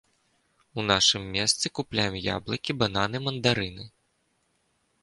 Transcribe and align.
У 0.79 0.85
нашым 0.91 1.27
месцы 1.35 1.65
купляем 1.81 2.17
яблыкі, 2.35 2.71
бананы, 2.81 3.17
мандарыны. 3.29 3.89